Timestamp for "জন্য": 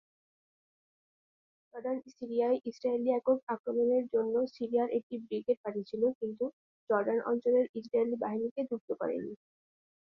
4.13-4.35